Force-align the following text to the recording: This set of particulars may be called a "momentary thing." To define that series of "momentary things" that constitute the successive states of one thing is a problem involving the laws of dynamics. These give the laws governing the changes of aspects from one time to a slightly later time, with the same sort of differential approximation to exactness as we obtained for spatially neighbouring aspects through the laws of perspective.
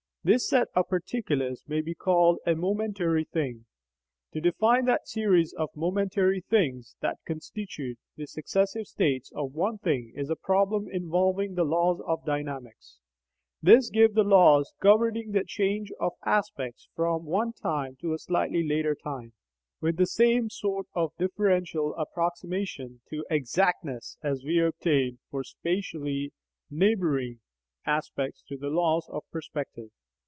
This 0.23 0.47
set 0.47 0.67
of 0.75 0.87
particulars 0.87 1.63
may 1.67 1.81
be 1.81 1.95
called 1.95 2.37
a 2.45 2.53
"momentary 2.53 3.23
thing." 3.25 3.65
To 4.33 4.39
define 4.39 4.85
that 4.85 5.07
series 5.07 5.51
of 5.51 5.71
"momentary 5.75 6.41
things" 6.47 6.95
that 7.01 7.17
constitute 7.25 7.97
the 8.15 8.27
successive 8.27 8.85
states 8.85 9.31
of 9.33 9.55
one 9.55 9.79
thing 9.79 10.13
is 10.15 10.29
a 10.29 10.35
problem 10.35 10.87
involving 10.87 11.55
the 11.55 11.63
laws 11.63 12.01
of 12.05 12.23
dynamics. 12.23 12.99
These 13.63 13.89
give 13.89 14.13
the 14.13 14.23
laws 14.23 14.71
governing 14.79 15.31
the 15.31 15.43
changes 15.43 15.97
of 15.99 16.13
aspects 16.23 16.87
from 16.95 17.25
one 17.25 17.51
time 17.53 17.95
to 18.01 18.13
a 18.13 18.19
slightly 18.19 18.61
later 18.63 18.93
time, 18.93 19.33
with 19.81 19.97
the 19.97 20.05
same 20.05 20.51
sort 20.51 20.85
of 20.93 21.13
differential 21.17 21.95
approximation 21.95 23.01
to 23.09 23.25
exactness 23.31 24.19
as 24.21 24.43
we 24.45 24.59
obtained 24.59 25.17
for 25.31 25.43
spatially 25.43 26.31
neighbouring 26.69 27.39
aspects 27.87 28.43
through 28.47 28.59
the 28.59 28.69
laws 28.69 29.09
of 29.09 29.23
perspective. 29.31 29.89